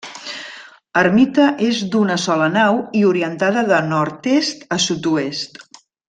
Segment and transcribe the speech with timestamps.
[1.01, 5.61] Ermita és d'una sola nau i orientada de nord-est a sud-oest.